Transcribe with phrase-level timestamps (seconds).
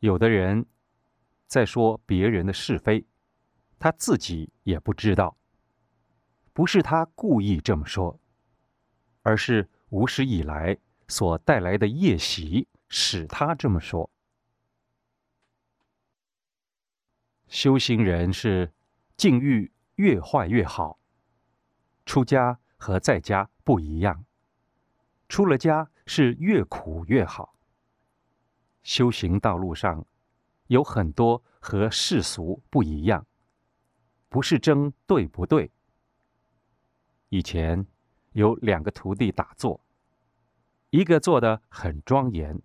[0.00, 0.64] 有的人
[1.46, 3.06] 在说别人的是非，
[3.78, 5.36] 他自己也不知道，
[6.54, 8.18] 不是他故意这么说，
[9.22, 14.10] 而是无始以来所带来的业习使他这么说。
[17.48, 18.72] 修行人是
[19.18, 20.98] 境遇越坏越好，
[22.06, 24.24] 出家和在家不一样，
[25.28, 27.54] 出了家是越苦越好。
[28.82, 30.04] 修行道路上，
[30.68, 33.26] 有很多和世俗不一样，
[34.28, 35.70] 不是争对不对。
[37.28, 37.86] 以前
[38.32, 39.80] 有两个徒弟打坐，
[40.90, 42.60] 一个做的很庄严，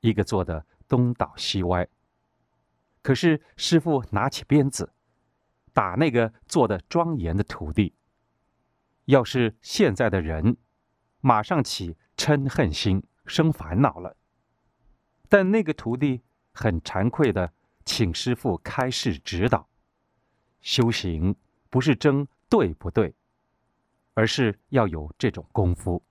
[0.00, 1.86] 一个做的东倒西歪。
[3.02, 4.92] 可是师傅拿起鞭子，
[5.72, 7.94] 打那个做的庄严的徒弟。
[9.06, 10.56] 要是现在的人，
[11.20, 14.16] 马上起嗔恨心，生烦恼了。
[15.32, 16.20] 但那个徒弟
[16.52, 17.54] 很惭愧的，
[17.86, 19.66] 请师傅开示指导。
[20.60, 21.34] 修行
[21.70, 23.14] 不是争对不对，
[24.12, 26.04] 而是要有这种功夫。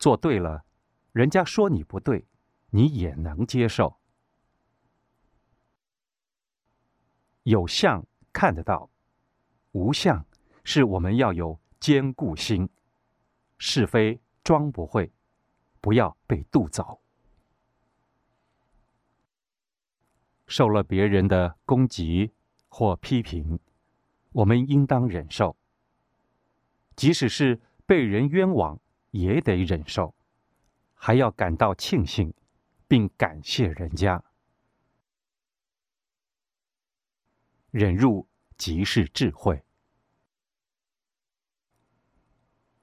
[0.00, 0.64] 做对了，
[1.12, 2.26] 人家说你不对，
[2.70, 3.96] 你也能接受。
[7.44, 8.90] 有相看得到，
[9.70, 10.26] 无相
[10.64, 12.68] 是我们要有坚固心。
[13.58, 15.12] 是非装不会，
[15.80, 17.00] 不要被渡走。
[20.52, 22.30] 受了别人的攻击
[22.68, 23.58] 或批评，
[24.32, 25.56] 我们应当忍受；
[26.94, 28.78] 即使是被人冤枉，
[29.12, 30.14] 也得忍受，
[30.92, 32.34] 还要感到庆幸，
[32.86, 34.22] 并感谢人家。
[37.70, 39.64] 忍辱即是智慧，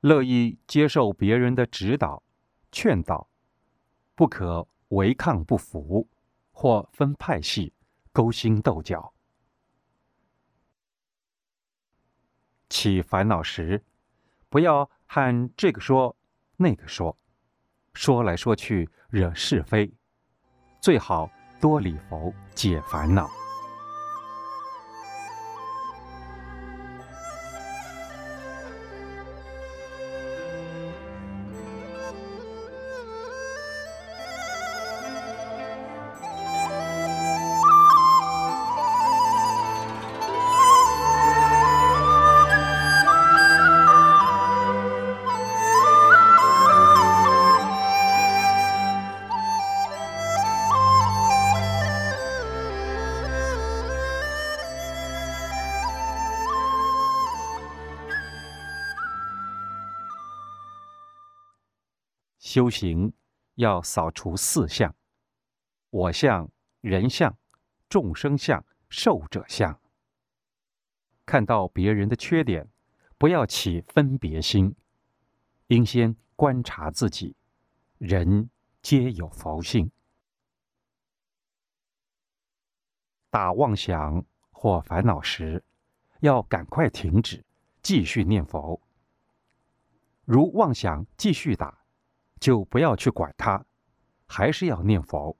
[0.00, 2.22] 乐意接受别人的指导、
[2.70, 3.30] 劝导，
[4.14, 6.06] 不可违抗不服。
[6.56, 7.74] 或分派系、
[8.12, 9.12] 勾心斗角，
[12.70, 13.84] 起烦恼时，
[14.48, 16.16] 不要喊这个说、
[16.56, 17.18] 那个说，
[17.92, 19.92] 说来说去惹是非，
[20.80, 21.28] 最好
[21.60, 23.28] 多礼佛解烦恼。
[62.44, 63.10] 修行
[63.54, 64.94] 要扫除四相：
[65.88, 66.46] 我相、
[66.82, 67.34] 人相、
[67.88, 69.80] 众生相、寿者相。
[71.24, 72.68] 看到别人的缺点，
[73.16, 74.76] 不要起分别心，
[75.68, 77.34] 应先观察自己。
[77.96, 78.50] 人
[78.82, 79.90] 皆有佛性，
[83.30, 85.64] 打妄想或烦恼时，
[86.20, 87.42] 要赶快停止，
[87.80, 88.78] 继续念佛。
[90.26, 91.83] 如妄想继续打。
[92.44, 93.64] 就不要去管它，
[94.26, 95.34] 还是要念佛，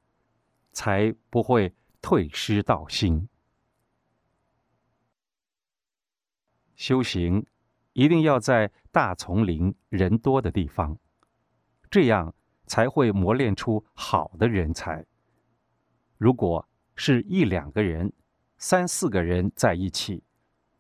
[0.73, 1.71] 才不会
[2.01, 3.29] 退失道心。
[6.77, 7.45] 修行
[7.93, 10.99] 一定要在大丛林人多的地方，
[11.91, 12.35] 这样
[12.65, 15.05] 才会磨练出好的人才。
[16.17, 16.67] 如果
[16.97, 18.11] 是一两个人、
[18.57, 20.25] 三四个人在一起，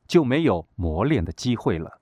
[0.06, 2.00] 就没有磨练的机会了。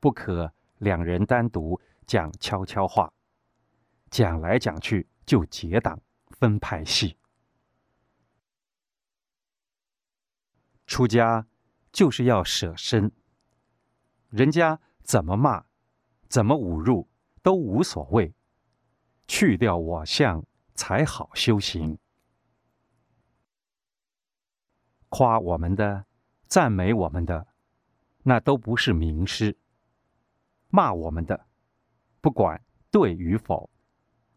[0.00, 0.55] 不可。
[0.78, 3.12] 两人单独讲悄悄话，
[4.10, 6.00] 讲来讲去就结党
[6.30, 7.16] 分派系。
[10.86, 11.46] 出家
[11.90, 13.10] 就是要舍身，
[14.28, 15.64] 人家怎么骂、
[16.28, 17.08] 怎么侮辱
[17.42, 18.32] 都无所谓，
[19.26, 20.44] 去掉我相
[20.74, 21.98] 才好修行。
[25.08, 26.04] 夸我们的、
[26.46, 27.46] 赞美我们的，
[28.22, 29.56] 那都不是名师。
[30.68, 31.46] 骂我们的，
[32.20, 33.70] 不管对与否，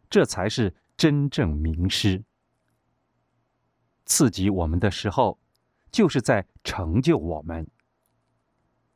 [0.09, 2.23] 这才是真正名师。
[4.05, 5.39] 刺激我们的时候，
[5.91, 7.69] 就是在成就我们。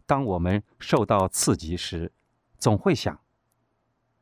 [0.06, 2.12] 当我们受到刺激时，
[2.58, 3.20] 总会想：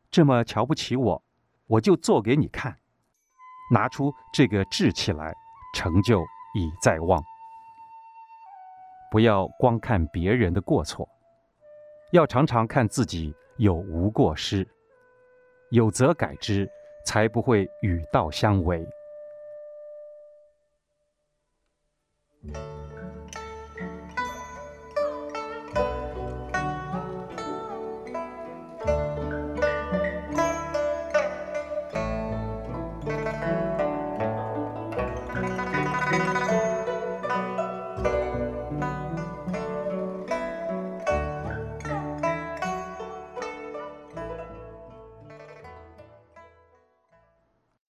[0.10, 1.24] 这么瞧不起我，
[1.68, 2.78] 我就做给你看，
[3.72, 5.34] 拿出这个志气来，
[5.74, 6.22] 成就
[6.56, 7.24] 已在望。
[9.10, 11.08] 不要光看别人的过错。
[12.12, 14.68] 要常常看自己有无过失，
[15.70, 16.70] 有则改之，
[17.06, 18.86] 才不会与道相违。